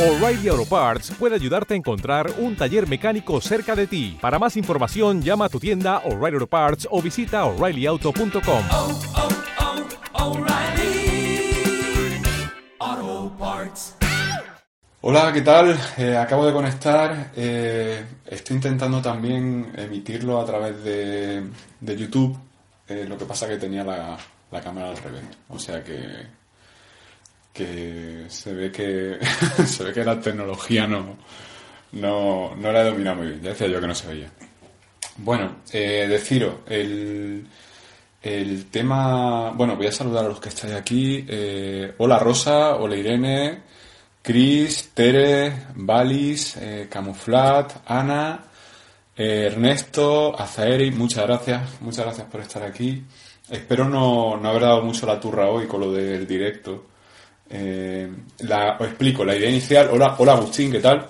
[0.00, 4.16] O'Reilly Auto Parts puede ayudarte a encontrar un taller mecánico cerca de ti.
[4.18, 8.62] Para más información, llama a tu tienda O'Reilly Auto Parts o visita oreillyauto.com.
[8.70, 9.00] oh,
[12.80, 13.94] oh, Parts.
[15.02, 15.76] Hola, ¿qué tal?
[15.98, 17.32] Eh, acabo de conectar.
[17.36, 21.42] eh, estoy intentando también emitirlo a través de,
[21.78, 22.38] de YouTube.
[22.88, 24.16] eh, lo que pasa que tenía la,
[24.50, 25.24] la cámara al revés.
[25.50, 26.40] O sea que
[27.52, 29.18] que se ve que
[29.66, 31.16] se ve que la tecnología no,
[31.92, 33.42] no, no la he dominado muy bien.
[33.42, 34.30] Ya decía yo que no se veía.
[35.18, 37.46] Bueno, eh, deciros, el,
[38.22, 39.50] el tema...
[39.50, 41.24] Bueno, voy a saludar a los que estáis aquí.
[41.28, 43.62] Eh, hola Rosa, hola Irene,
[44.22, 48.44] Chris, Tere, Valis, eh, Camuflat, Ana,
[49.16, 53.04] eh, Ernesto, Azaeri, muchas gracias, muchas gracias por estar aquí.
[53.50, 56.86] Espero no, no haber dado mucho la turra hoy con lo del directo.
[57.52, 58.08] Eh,
[58.40, 61.06] la- os explico, la idea inicial, hola, hola Agustín, ¿qué tal?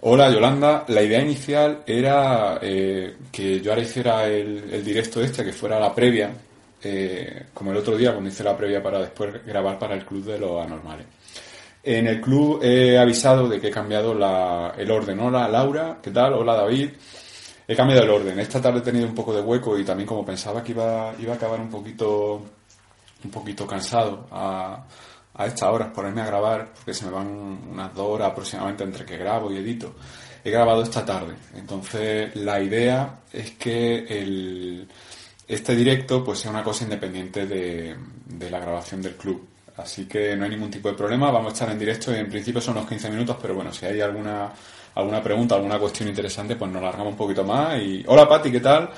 [0.00, 5.52] Hola Yolanda, la idea inicial era eh, que yo ahora hiciera el, directo este, que
[5.52, 6.30] fuera la previa,
[6.82, 10.24] eh, como el otro día cuando hice la previa para después grabar para el Club
[10.24, 11.06] de los Anormales.
[11.82, 15.20] En el club he avisado de que he cambiado la- el orden.
[15.20, 16.32] Hola Laura, ¿qué tal?
[16.32, 16.90] Hola David.
[17.68, 18.38] He cambiado el orden.
[18.40, 21.34] Esta tarde he tenido un poco de hueco y también como pensaba que iba, iba
[21.34, 22.42] a acabar un poquito
[23.24, 24.26] un poquito cansado
[25.34, 27.26] a estas horas ponerme a grabar, porque se me van
[27.70, 29.94] unas dos horas aproximadamente entre que grabo y edito.
[30.44, 34.86] He grabado esta tarde, entonces la idea es que
[35.48, 37.96] este directo pues sea una cosa independiente de,
[38.50, 39.48] la grabación del club.
[39.76, 42.28] Así que no hay ningún tipo de problema, vamos a estar en directo y en
[42.28, 44.52] principio son unos 15 minutos, pero bueno, si hay alguna,
[44.94, 47.80] alguna pregunta, alguna cuestión interesante, pues nos largamos un poquito más.
[47.80, 48.90] Y hola Pati, ¿qué tal?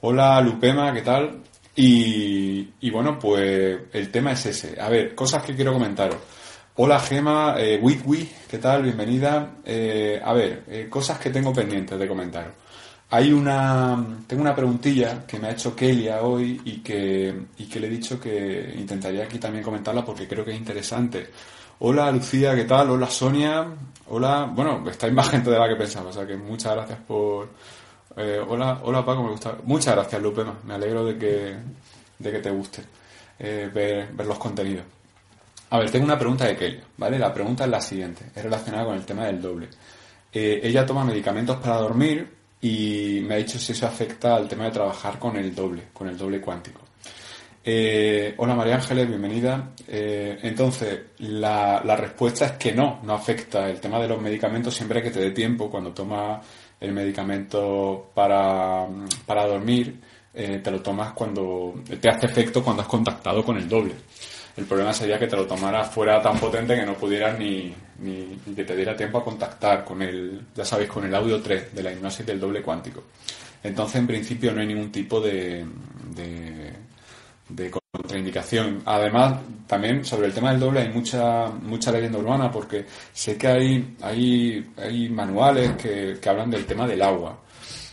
[0.00, 1.40] Hola Lupema, ¿qué tal?
[1.76, 4.80] Y, y bueno, pues el tema es ese.
[4.80, 6.18] A ver, cosas que quiero comentaros.
[6.76, 7.80] Hola Gema, eh,
[8.48, 8.82] ¿qué tal?
[8.82, 9.58] Bienvenida.
[9.64, 12.52] Eh, a ver, eh, cosas que tengo pendientes de comentaros.
[13.10, 17.78] Hay una, tengo una preguntilla que me ha hecho Kelia hoy y que, y que
[17.78, 21.30] le he dicho que intentaría aquí también comentarla porque creo que es interesante.
[21.80, 22.90] Hola Lucía, ¿qué tal?
[22.90, 23.66] Hola Sonia.
[24.08, 27.50] Hola, bueno, estáis más gente de la que pensaba, o sea que muchas gracias por,
[28.16, 29.56] eh, hola, hola Paco, me gusta.
[29.64, 30.58] Muchas gracias, Lupema.
[30.64, 31.56] Me alegro de que,
[32.18, 32.82] de que te guste
[33.38, 34.84] eh, ver, los contenidos.
[35.70, 37.18] A ver, tengo una pregunta de Kelly, ¿vale?
[37.18, 39.68] La pregunta es la siguiente, es relacionada con el tema del doble.
[40.32, 42.28] Eh, ella toma medicamentos para dormir
[42.60, 46.08] y me ha dicho si eso afecta al tema de trabajar con el doble, con
[46.08, 46.80] el doble cuántico.
[48.36, 49.70] Hola María Ángeles, bienvenida.
[49.88, 53.70] Entonces, la, la respuesta es que no, no afecta.
[53.70, 56.44] El tema de los medicamentos siempre que te dé tiempo, cuando tomas
[56.80, 58.86] el medicamento para,
[59.26, 60.00] para dormir,
[60.32, 63.94] eh, te lo tomas cuando te hace efecto cuando has contactado con el doble.
[64.56, 68.38] El problema sería que te lo tomaras fuera tan potente que no pudieras ni, ni,
[68.54, 71.82] que te diera tiempo a contactar con el, ya sabéis, con el audio 3 de
[71.82, 73.02] la hipnosis del doble cuántico.
[73.62, 75.64] Entonces, en principio, no hay ningún tipo de,
[76.14, 76.72] de,
[77.48, 77.70] de
[78.04, 78.82] contraindicación.
[78.84, 83.48] Además, también sobre el tema del doble hay mucha mucha leyenda urbana porque sé que
[83.48, 87.38] hay hay, hay manuales que, que hablan del tema del agua,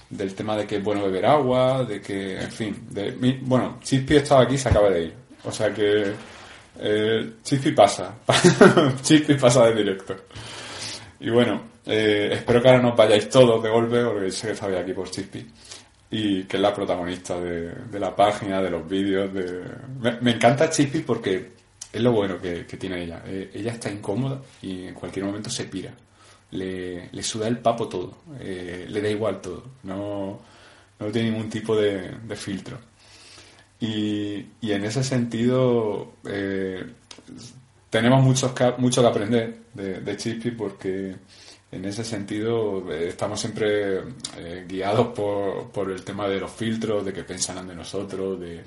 [0.09, 4.17] del tema de que es bueno beber agua, de que, en fin, de, bueno, Chispi
[4.17, 5.13] estaba aquí y se acaba de ir,
[5.45, 6.13] o sea que
[6.79, 8.15] eh, Chispi pasa,
[9.01, 10.15] Chispi pasa de directo.
[11.21, 14.79] Y bueno, eh, espero que ahora nos vayáis todos de golpe, porque sé que estabais
[14.79, 15.47] aquí por Chispi.
[16.11, 19.33] Y que es la protagonista de, de la página, de los vídeos.
[19.33, 19.63] De...
[20.21, 21.53] Me, encanta Chispi porque
[21.91, 23.23] es lo bueno que, que tiene ella.
[23.25, 25.93] Eh, ella está incómoda y en cualquier momento se pira.
[26.51, 28.17] Le, le suda el papo todo.
[28.39, 29.63] Eh, le da igual todo.
[29.83, 30.41] No,
[30.99, 32.77] no tiene ningún tipo de, filtro.
[33.79, 36.85] Y, y en ese sentido, eh,
[37.89, 41.15] tenemos muchos mucho que aprender de, de Chispi porque
[41.71, 43.99] en ese sentido eh, estamos siempre
[44.37, 48.61] eh, guiados por, por el tema de los filtros, de qué pensarán de nosotros, de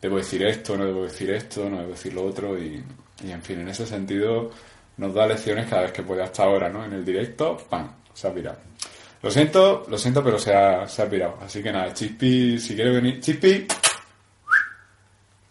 [0.00, 2.82] debo decir esto, no debo decir esto, no debo decir lo otro y,
[3.24, 4.50] y, en fin, en ese sentido
[4.98, 6.84] nos da lecciones cada vez que puede hasta ahora, ¿no?
[6.84, 7.90] En el directo, ¡pam!
[8.12, 8.58] Se ha pirado.
[9.22, 11.38] Lo siento, lo siento, pero se ha, se ha pirado.
[11.42, 13.66] Así que nada, Chispi, si quiere venir, Chispi,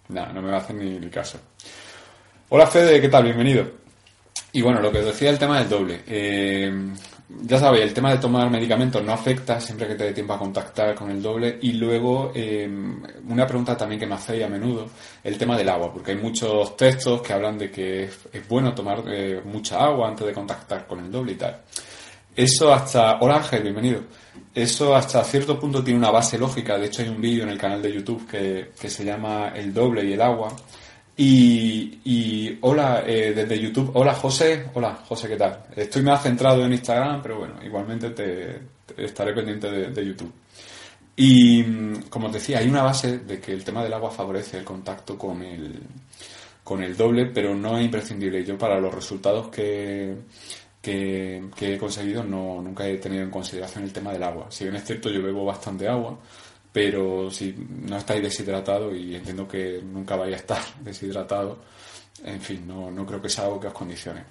[0.10, 1.40] nada, no me va a hacer ni, ni caso.
[2.50, 3.24] Hola Fede, ¿qué tal?
[3.24, 3.83] Bienvenido.
[4.56, 6.04] Y bueno, lo que os decía el tema del doble.
[6.06, 6.72] Eh,
[7.42, 10.38] ya sabéis, el tema de tomar medicamentos no afecta siempre que te dé tiempo a
[10.38, 11.58] contactar con el doble.
[11.64, 12.70] Y luego, eh,
[13.28, 14.88] una pregunta también que me hacéis a menudo,
[15.24, 19.04] el tema del agua, porque hay muchos textos que hablan de que es, bueno tomar
[19.08, 21.60] eh, mucha agua antes de contactar con el doble y tal.
[22.36, 23.18] Eso hasta...
[23.22, 24.02] Hola Ángel, bienvenido.
[24.54, 26.78] Eso hasta cierto punto tiene una base lógica.
[26.78, 29.74] De hecho, hay un vídeo en el canal de YouTube que, que se llama El
[29.74, 30.56] doble y el agua,
[31.16, 35.64] Y, hola eh, desde YouTube, hola José, hola José, ¿qué tal?
[35.76, 38.62] Estoy más centrado en Instagram, pero bueno, igualmente te,
[38.98, 40.34] estaré pendiente de, de YouTube.
[41.16, 44.58] Y mm, como os decía, hay una base de que el tema del agua favorece
[44.58, 45.80] el contacto con el,
[46.64, 48.44] con el doble, pero no es imprescindible.
[48.44, 50.16] Yo para los resultados que,
[50.82, 54.48] que, que he conseguido no, nunca he tenido en consideración el tema del agua.
[54.50, 56.18] Si bien es cierto, yo bebo bastante agua,
[56.74, 57.56] pero si
[57.86, 61.60] no estáis deshidratados y entiendo que nunca vais a estar deshidratado,
[62.26, 64.24] en fin, no, no creo que sea algo que os condicione.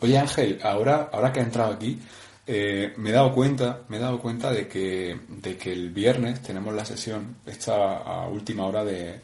[0.00, 1.98] Oye Ángel, ahora, ahora que he entrado aquí,
[2.46, 6.42] eh, me he dado cuenta, me he dado cuenta de que, de que el viernes
[6.42, 9.20] tenemos la sesión, esta a última hora de,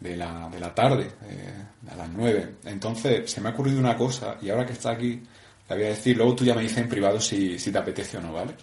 [0.00, 2.54] de, la, de la tarde, eh, a las 9.
[2.64, 5.22] Entonces se me ha ocurrido una cosa y ahora que está aquí,
[5.68, 8.16] la voy a decir, luego tú ya me dices en privado si, si te apetece
[8.16, 8.54] o no, ¿vale?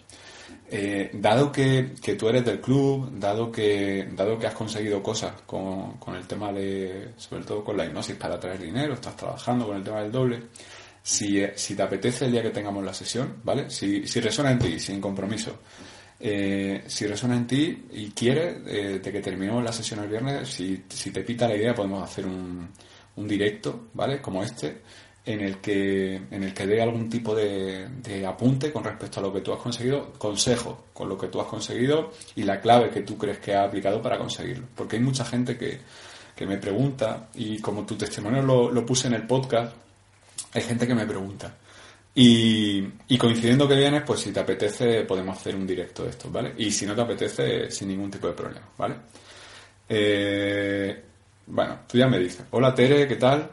[0.69, 5.42] Eh, dado que, que, tú eres del club, dado que, dado que has conseguido cosas
[5.45, 9.68] con, con, el tema de, sobre todo con la hipnosis para traer dinero, estás trabajando
[9.68, 10.44] con el tema del doble,
[11.04, 13.69] si, si te apetece el día que tengamos la sesión, ¿vale?
[13.69, 15.60] Si, si resuena en ti, sin compromiso,
[16.19, 20.48] eh, si resuena en ti y quieres, eh, de que terminemos la sesión el viernes,
[20.48, 22.69] si, si te pita la idea, podemos hacer un,
[23.18, 24.21] un directo, ¿vale?
[24.21, 24.81] Como este,
[25.25, 29.24] en el que en el que dé algún tipo de, de, apunte con respecto a
[29.24, 32.90] lo que tú has conseguido, consejo con lo que tú has conseguido y la clave
[32.90, 34.68] que tú crees que ha aplicado para conseguirlo.
[34.75, 35.80] Porque hay mucha gente que,
[36.36, 39.74] que me pregunta, y como tu testimonio lo, lo, puse en el podcast,
[40.54, 41.56] hay gente que me pregunta.
[42.16, 46.30] Y, y, coincidiendo que vienes, pues si te apetece podemos hacer un directo de esto,
[46.30, 46.54] ¿vale?
[46.58, 48.96] Y si no te apetece, sin ningún tipo de problema, ¿vale?
[49.90, 51.04] Eh,
[51.48, 52.46] bueno, tú ya me dices.
[52.52, 53.50] Hola Tere, ¿qué tal?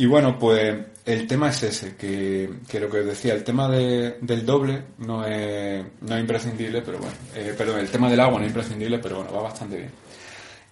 [0.00, 3.68] Y bueno, pues el tema es ese, que, que lo que os decía, el tema
[3.68, 8.20] de, del doble no es, no es imprescindible, pero bueno, eh, perdón, el tema del
[8.20, 9.90] agua no es imprescindible, pero bueno, va bastante bien.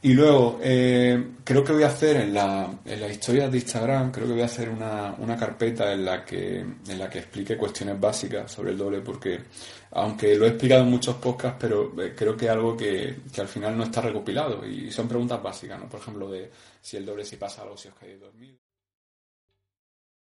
[0.02, 4.12] Y luego, eh, creo que voy a hacer en la, en la historia de Instagram,
[4.12, 7.56] creo que voy a hacer una, una carpeta en la que, en la que explique
[7.56, 9.40] cuestiones básicas sobre el doble, porque
[9.90, 13.40] aunque lo he explicado en muchos podcasts, pero eh, creo que es algo que, que
[13.40, 15.88] al final no está recopilado y son preguntas básicas, ¿no?
[15.88, 16.48] Por ejemplo, de
[16.80, 18.65] si el doble si pasa algo, si os quedáis dormido.